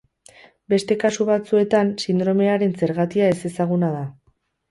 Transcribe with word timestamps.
Beste 0.73 0.95
kasu 1.03 1.27
batzuetan, 1.27 1.91
sindromearen 2.05 2.73
zergatia 2.81 3.31
ezezaguna 3.35 3.93
da. 3.99 4.03